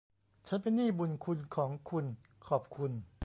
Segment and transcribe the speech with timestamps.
[0.47, 2.05] ฉันเป็นหนี้บุณคุณของคุณ
[2.47, 2.91] ขอบคุณ